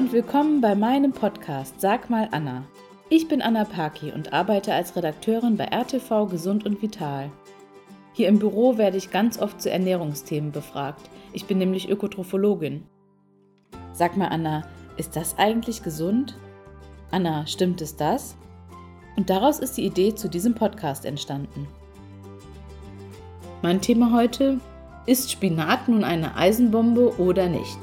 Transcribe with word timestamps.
und 0.00 0.14
willkommen 0.14 0.62
bei 0.62 0.74
meinem 0.74 1.12
Podcast 1.12 1.78
Sag 1.78 2.08
mal 2.08 2.26
Anna. 2.30 2.64
Ich 3.10 3.28
bin 3.28 3.42
Anna 3.42 3.66
Paki 3.66 4.12
und 4.12 4.32
arbeite 4.32 4.72
als 4.72 4.96
Redakteurin 4.96 5.58
bei 5.58 5.66
RTV 5.66 6.24
Gesund 6.24 6.64
und 6.64 6.80
Vital. 6.80 7.30
Hier 8.14 8.28
im 8.28 8.38
Büro 8.38 8.78
werde 8.78 8.96
ich 8.96 9.10
ganz 9.10 9.38
oft 9.38 9.60
zu 9.60 9.70
Ernährungsthemen 9.70 10.52
befragt. 10.52 11.10
Ich 11.34 11.44
bin 11.44 11.58
nämlich 11.58 11.90
Ökotrophologin. 11.90 12.86
Sag 13.92 14.16
mal 14.16 14.28
Anna, 14.28 14.62
ist 14.96 15.16
das 15.16 15.36
eigentlich 15.36 15.82
gesund? 15.82 16.34
Anna, 17.10 17.46
stimmt 17.46 17.82
es 17.82 17.94
das? 17.94 18.38
Und 19.18 19.28
daraus 19.28 19.58
ist 19.58 19.76
die 19.76 19.84
Idee 19.84 20.14
zu 20.14 20.30
diesem 20.30 20.54
Podcast 20.54 21.04
entstanden. 21.04 21.68
Mein 23.60 23.82
Thema 23.82 24.14
heute, 24.14 24.60
ist 25.04 25.30
Spinat 25.30 25.88
nun 25.88 26.04
eine 26.04 26.36
Eisenbombe 26.36 27.18
oder 27.18 27.50
nicht? 27.50 27.76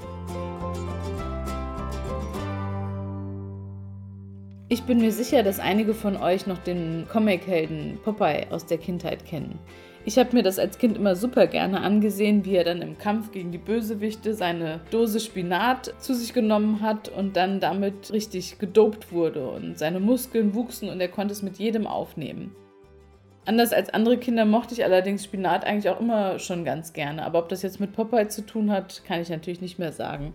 Ich 4.70 4.84
bin 4.84 4.98
mir 4.98 5.14
sicher, 5.14 5.44
dass 5.44 5.62
einige 5.62 5.94
von 5.94 6.18
euch 6.18 6.46
noch 6.46 6.58
den 6.58 7.08
Comichelden 7.10 8.00
Popeye 8.04 8.48
aus 8.50 8.66
der 8.66 8.78
Kindheit 8.78 9.26
kennen. 9.26 9.60
Ich 10.04 10.18
habe 10.18 10.36
mir 10.36 10.44
das 10.44 10.60
als 10.60 10.78
Kind 10.78 10.98
immer 10.98 11.16
super 11.16 11.48
gerne 11.48 11.80
angesehen, 11.80 12.44
wie 12.44 12.58
er 12.58 12.66
dann 12.66 12.82
im 12.82 12.98
Kampf 12.98 13.32
gegen 13.32 13.54
die 13.54 13.60
Bösewichte 13.60 14.34
seine 14.34 14.82
Dose 14.92 15.22
Spinat 15.22 15.94
zu 16.00 16.14
sich 16.14 16.34
genommen 16.34 16.82
hat 16.82 17.08
und 17.08 17.38
dann 17.38 17.62
damit 17.62 18.12
richtig 18.12 18.60
gedopt 18.60 19.14
wurde 19.14 19.48
und 19.48 19.80
seine 19.80 20.02
Muskeln 20.02 20.54
wuchsen 20.54 20.90
und 20.90 21.00
er 21.00 21.08
konnte 21.08 21.32
es 21.32 21.44
mit 21.44 21.58
jedem 21.58 21.88
aufnehmen. 21.88 22.54
Anders 23.46 23.72
als 23.72 23.90
andere 23.94 24.18
Kinder 24.18 24.44
mochte 24.44 24.74
ich 24.74 24.84
allerdings 24.84 25.24
Spinat 25.24 25.64
eigentlich 25.64 25.90
auch 25.90 26.02
immer 26.02 26.40
schon 26.40 26.66
ganz 26.66 26.92
gerne, 26.92 27.24
aber 27.24 27.40
ob 27.40 27.48
das 27.48 27.62
jetzt 27.62 27.80
mit 27.80 27.94
Popeye 27.94 28.28
zu 28.28 28.46
tun 28.46 28.70
hat, 28.70 29.04
kann 29.06 29.22
ich 29.22 29.30
natürlich 29.30 29.62
nicht 29.62 29.80
mehr 29.80 29.94
sagen. 29.94 30.34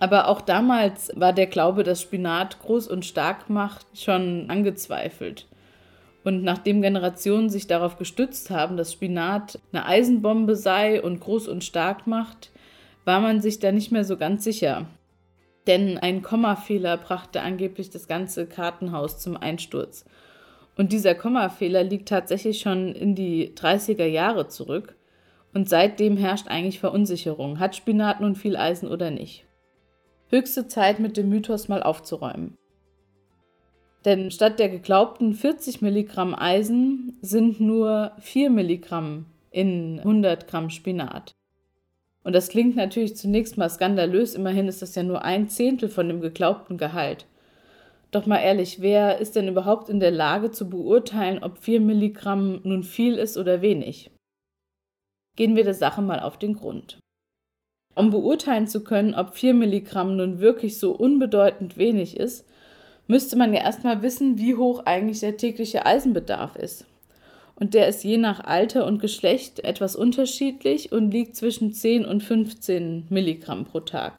Aber 0.00 0.28
auch 0.28 0.40
damals 0.40 1.12
war 1.14 1.34
der 1.34 1.46
Glaube, 1.46 1.84
dass 1.84 2.00
Spinat 2.00 2.58
groß 2.60 2.88
und 2.88 3.04
stark 3.04 3.50
macht, 3.50 3.86
schon 3.94 4.46
angezweifelt. 4.48 5.46
Und 6.24 6.42
nachdem 6.42 6.80
Generationen 6.80 7.50
sich 7.50 7.66
darauf 7.66 7.98
gestützt 7.98 8.50
haben, 8.50 8.78
dass 8.78 8.94
Spinat 8.94 9.58
eine 9.72 9.84
Eisenbombe 9.84 10.56
sei 10.56 11.02
und 11.02 11.20
groß 11.20 11.48
und 11.48 11.64
stark 11.64 12.06
macht, 12.06 12.50
war 13.04 13.20
man 13.20 13.42
sich 13.42 13.58
da 13.58 13.72
nicht 13.72 13.92
mehr 13.92 14.04
so 14.04 14.16
ganz 14.16 14.42
sicher. 14.42 14.86
Denn 15.66 15.98
ein 15.98 16.22
Kommafehler 16.22 16.96
brachte 16.96 17.42
angeblich 17.42 17.90
das 17.90 18.08
ganze 18.08 18.46
Kartenhaus 18.46 19.18
zum 19.18 19.36
Einsturz. 19.36 20.06
Und 20.78 20.92
dieser 20.92 21.14
Kommafehler 21.14 21.84
liegt 21.84 22.08
tatsächlich 22.08 22.60
schon 22.60 22.94
in 22.94 23.14
die 23.14 23.54
30er 23.54 24.06
Jahre 24.06 24.48
zurück. 24.48 24.96
Und 25.52 25.68
seitdem 25.68 26.16
herrscht 26.16 26.48
eigentlich 26.48 26.80
Verunsicherung. 26.80 27.58
Hat 27.58 27.76
Spinat 27.76 28.22
nun 28.22 28.34
viel 28.34 28.56
Eisen 28.56 28.88
oder 28.88 29.10
nicht? 29.10 29.44
Höchste 30.30 30.68
Zeit, 30.68 30.98
mit 30.98 31.16
dem 31.16 31.28
Mythos 31.28 31.68
mal 31.68 31.82
aufzuräumen. 31.82 32.56
Denn 34.04 34.30
statt 34.30 34.58
der 34.58 34.70
geglaubten 34.70 35.34
40 35.34 35.82
Milligramm 35.82 36.34
Eisen 36.34 37.18
sind 37.20 37.60
nur 37.60 38.12
4 38.20 38.48
Milligramm 38.48 39.26
in 39.50 39.98
100 39.98 40.48
Gramm 40.48 40.70
Spinat. 40.70 41.32
Und 42.22 42.34
das 42.34 42.48
klingt 42.48 42.76
natürlich 42.76 43.16
zunächst 43.16 43.58
mal 43.58 43.68
skandalös, 43.68 44.34
immerhin 44.34 44.68
ist 44.68 44.82
das 44.82 44.94
ja 44.94 45.02
nur 45.02 45.22
ein 45.24 45.48
Zehntel 45.48 45.88
von 45.88 46.08
dem 46.08 46.20
geglaubten 46.20 46.78
Gehalt. 46.78 47.26
Doch 48.10 48.26
mal 48.26 48.38
ehrlich, 48.38 48.80
wer 48.80 49.18
ist 49.18 49.36
denn 49.36 49.48
überhaupt 49.48 49.88
in 49.88 50.00
der 50.00 50.10
Lage 50.10 50.50
zu 50.50 50.68
beurteilen, 50.68 51.42
ob 51.42 51.58
4 51.58 51.80
Milligramm 51.80 52.60
nun 52.64 52.82
viel 52.82 53.14
ist 53.14 53.36
oder 53.36 53.62
wenig? 53.62 54.10
Gehen 55.36 55.56
wir 55.56 55.64
der 55.64 55.74
Sache 55.74 56.02
mal 56.02 56.20
auf 56.20 56.38
den 56.38 56.54
Grund. 56.54 56.98
Um 57.94 58.10
beurteilen 58.10 58.66
zu 58.66 58.84
können, 58.84 59.14
ob 59.14 59.34
4 59.34 59.54
Milligramm 59.54 60.16
nun 60.16 60.40
wirklich 60.40 60.78
so 60.78 60.92
unbedeutend 60.92 61.76
wenig 61.76 62.16
ist, 62.16 62.46
müsste 63.06 63.36
man 63.36 63.52
ja 63.52 63.60
erstmal 63.60 64.02
wissen, 64.02 64.38
wie 64.38 64.54
hoch 64.54 64.84
eigentlich 64.86 65.20
der 65.20 65.36
tägliche 65.36 65.84
Eisenbedarf 65.84 66.56
ist. 66.56 66.86
Und 67.56 67.74
der 67.74 67.88
ist 67.88 68.04
je 68.04 68.16
nach 68.16 68.40
Alter 68.40 68.86
und 68.86 69.00
Geschlecht 69.00 69.60
etwas 69.60 69.96
unterschiedlich 69.96 70.92
und 70.92 71.10
liegt 71.10 71.36
zwischen 71.36 71.72
10 71.72 72.06
und 72.06 72.22
15 72.22 73.06
Milligramm 73.10 73.66
pro 73.66 73.80
Tag. 73.80 74.18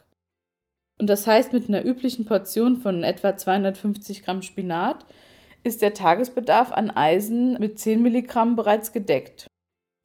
Und 1.00 1.09
das 1.09 1.26
heißt, 1.26 1.52
mit 1.52 1.68
einer 1.68 1.84
üblichen 1.84 2.26
Portion 2.26 2.78
von 2.78 3.03
etwa 3.03 3.36
250 3.36 4.24
Gramm 4.24 4.44
Spinat 4.44 5.06
ist 5.64 5.82
der 5.82 5.96
Tagesbedarf 5.96 6.72
an 6.72 6.92
Eisen 6.92 7.53
mit 7.59 7.80
10 7.80 8.03
Milligramm 8.03 8.56
bereits 8.56 8.92
gedeckt. 8.92 9.48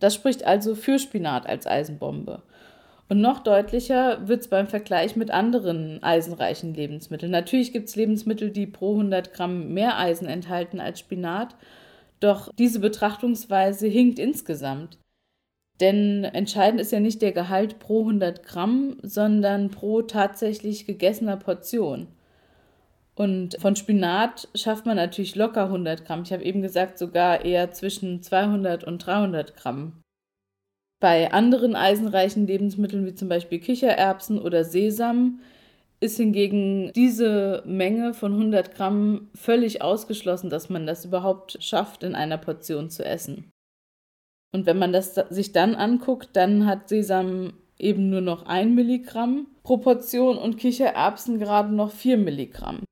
Das 0.01 0.15
spricht 0.15 0.45
also 0.45 0.75
für 0.75 0.99
Spinat 0.99 1.47
als 1.47 1.67
Eisenbombe. 1.67 2.43
Und 3.09 3.21
noch 3.21 3.41
deutlicher 3.41 4.27
wird 4.27 4.41
es 4.41 4.49
beim 4.49 4.67
Vergleich 4.67 5.15
mit 5.15 5.31
anderen 5.31 6.03
eisenreichen 6.03 6.75
Lebensmitteln. 6.75 7.31
Natürlich 7.31 7.73
gibt 7.73 7.89
es 7.89 7.97
Lebensmittel, 7.97 8.51
die 8.51 8.67
pro 8.67 8.93
100 8.93 9.33
Gramm 9.33 9.73
mehr 9.73 9.99
Eisen 9.99 10.27
enthalten 10.27 10.81
als 10.81 10.99
Spinat, 10.99 11.55
doch 12.19 12.51
diese 12.59 12.81
Betrachtungsweise 12.81 13.87
hinkt 13.87 14.19
insgesamt. 14.19 14.99
Denn 15.81 16.25
entscheidend 16.25 16.81
ist 16.81 16.91
ja 16.91 17.01
nicht 17.01 17.23
der 17.23 17.33
Gehalt 17.33 17.79
pro 17.79 18.01
100 18.01 18.43
Gramm, 18.43 18.97
sondern 19.03 19.71
pro 19.71 20.03
tatsächlich 20.03 20.87
gegessener 20.87 21.37
Portion. 21.37 22.09
Und 23.15 23.57
von 23.61 23.77
Spinat 23.77 24.49
schafft 24.55 24.85
man 24.85 24.97
natürlich 24.97 25.37
locker 25.37 25.65
100 25.65 26.05
Gramm. 26.05 26.23
Ich 26.23 26.33
habe 26.33 26.45
eben 26.45 26.61
gesagt, 26.63 26.99
sogar 26.99 27.45
eher 27.45 27.71
zwischen 27.73 28.23
200 28.23 28.85
und 28.85 28.99
300 28.99 29.57
Gramm. 29.57 30.03
Bei 31.01 31.33
anderen 31.33 31.77
eisenreichen 31.77 32.47
Lebensmitteln 32.47 33.05
wie 33.07 33.15
zum 33.15 33.29
Beispiel 33.29 33.59
Kichererbsen 33.59 34.41
oder 34.41 34.65
Sesam 34.65 35.41
ist 36.01 36.17
hingegen 36.17 36.91
diese 36.95 37.63
Menge 37.67 38.15
von 38.15 38.33
100 38.33 38.75
Gramm 38.75 39.29
völlig 39.35 39.83
ausgeschlossen, 39.83 40.51
dass 40.51 40.69
man 40.69 40.87
das 40.87 41.05
überhaupt 41.05 41.63
schafft, 41.63 42.03
in 42.03 42.15
einer 42.15 42.39
Portion 42.39 42.91
zu 42.91 43.05
essen. 43.05 43.51
Und 44.55 44.67
wenn 44.67 44.79
man 44.79 44.93
das 44.93 45.15
sich 45.15 45.53
dann 45.53 45.75
anguckt, 45.75 46.31
dann 46.35 46.67
hat 46.67 46.89
Sesam 46.89 47.55
eben 47.79 48.09
nur 48.09 48.23
noch 48.23 48.47
1 48.47 48.75
Milligramm 48.75 49.49
pro 49.63 49.77
Portion 49.79 50.39
und 50.39 50.57
Kichererbsen 50.57 51.39
gerade 51.39 51.75
noch 51.75 51.91
4 51.91 52.17
Milligramm. 52.17 52.85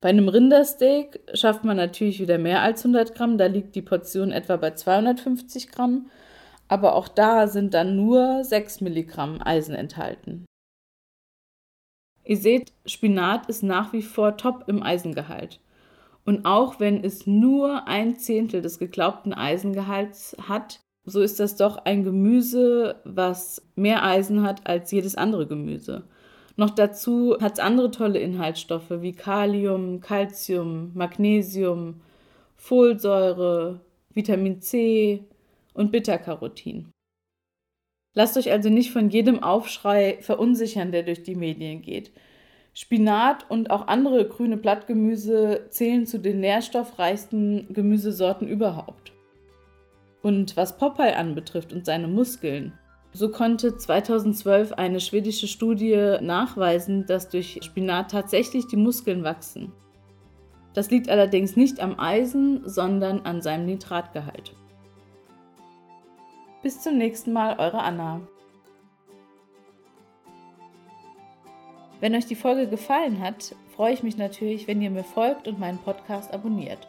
Bei 0.00 0.10
einem 0.10 0.28
Rindersteak 0.28 1.20
schafft 1.34 1.64
man 1.64 1.76
natürlich 1.76 2.20
wieder 2.20 2.38
mehr 2.38 2.62
als 2.62 2.84
100 2.84 3.14
Gramm, 3.14 3.38
da 3.38 3.46
liegt 3.46 3.74
die 3.74 3.82
Portion 3.82 4.32
etwa 4.32 4.56
bei 4.56 4.72
250 4.72 5.70
Gramm 5.70 6.10
aber 6.68 6.94
auch 6.94 7.08
da 7.08 7.46
sind 7.46 7.74
dann 7.74 7.96
nur 7.96 8.44
6 8.44 8.80
Milligramm 8.80 9.40
Eisen 9.42 9.74
enthalten. 9.74 10.44
Ihr 12.24 12.38
seht, 12.38 12.72
Spinat 12.86 13.48
ist 13.48 13.62
nach 13.62 13.92
wie 13.92 14.02
vor 14.02 14.36
top 14.36 14.64
im 14.66 14.82
Eisengehalt. 14.82 15.60
Und 16.24 16.46
auch 16.46 16.80
wenn 16.80 17.04
es 17.04 17.26
nur 17.26 17.86
ein 17.86 18.16
Zehntel 18.16 18.62
des 18.62 18.78
geglaubten 18.78 19.34
Eisengehalts 19.34 20.34
hat, 20.40 20.80
so 21.04 21.20
ist 21.20 21.38
das 21.38 21.56
doch 21.56 21.76
ein 21.84 22.02
Gemüse, 22.02 22.96
was 23.04 23.62
mehr 23.74 24.02
Eisen 24.04 24.42
hat 24.42 24.66
als 24.66 24.90
jedes 24.90 25.16
andere 25.16 25.46
Gemüse. 25.46 26.04
Noch 26.56 26.70
dazu 26.70 27.36
hat 27.40 27.54
es 27.54 27.58
andere 27.58 27.90
tolle 27.90 28.20
Inhaltsstoffe 28.20 28.90
wie 28.90 29.12
Kalium, 29.12 30.00
Calcium, 30.00 30.92
Magnesium, 30.94 32.00
Folsäure, 32.56 33.80
Vitamin 34.14 34.62
C, 34.62 35.24
und 35.74 35.92
Bitterkarotin. 35.92 36.90
Lasst 38.14 38.36
euch 38.36 38.50
also 38.52 38.70
nicht 38.70 38.92
von 38.92 39.10
jedem 39.10 39.42
Aufschrei 39.42 40.18
verunsichern, 40.20 40.92
der 40.92 41.02
durch 41.02 41.22
die 41.24 41.34
Medien 41.34 41.82
geht. 41.82 42.12
Spinat 42.72 43.48
und 43.50 43.70
auch 43.70 43.86
andere 43.88 44.26
grüne 44.26 44.56
Blattgemüse 44.56 45.66
zählen 45.70 46.06
zu 46.06 46.18
den 46.18 46.40
nährstoffreichsten 46.40 47.72
Gemüsesorten 47.72 48.48
überhaupt. 48.48 49.12
Und 50.22 50.56
was 50.56 50.78
Popeye 50.78 51.16
anbetrifft 51.16 51.72
und 51.72 51.84
seine 51.84 52.08
Muskeln, 52.08 52.72
so 53.12 53.30
konnte 53.30 53.76
2012 53.76 54.72
eine 54.72 54.98
schwedische 55.00 55.46
Studie 55.46 56.16
nachweisen, 56.20 57.06
dass 57.06 57.28
durch 57.28 57.60
Spinat 57.62 58.10
tatsächlich 58.10 58.66
die 58.66 58.76
Muskeln 58.76 59.22
wachsen. 59.22 59.72
Das 60.72 60.90
liegt 60.90 61.08
allerdings 61.08 61.56
nicht 61.56 61.78
am 61.78 61.98
Eisen, 62.00 62.68
sondern 62.68 63.20
an 63.20 63.40
seinem 63.40 63.66
Nitratgehalt. 63.66 64.54
Bis 66.64 66.80
zum 66.80 66.96
nächsten 66.96 67.34
Mal, 67.34 67.58
eure 67.58 67.82
Anna. 67.82 68.22
Wenn 72.00 72.14
euch 72.14 72.24
die 72.24 72.34
Folge 72.34 72.66
gefallen 72.66 73.20
hat, 73.20 73.54
freue 73.76 73.92
ich 73.92 74.02
mich 74.02 74.16
natürlich, 74.16 74.66
wenn 74.66 74.80
ihr 74.80 74.88
mir 74.88 75.04
folgt 75.04 75.46
und 75.46 75.58
meinen 75.60 75.76
Podcast 75.76 76.32
abonniert. 76.32 76.88